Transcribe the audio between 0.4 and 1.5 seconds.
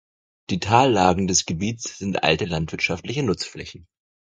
Die Tallagen des